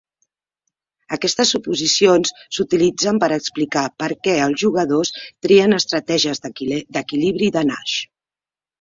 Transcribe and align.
Aquestes 1.17 1.51
suposicions 1.55 2.33
s'utilitzen 2.57 3.21
per 3.25 3.31
explicar 3.37 3.85
per 4.03 4.09
què 4.25 4.35
els 4.49 4.59
jugadors 4.65 5.15
trien 5.49 5.81
estratègies 5.81 6.47
d'equilibri 6.49 7.57
de 7.61 7.69
Nash. 7.73 7.99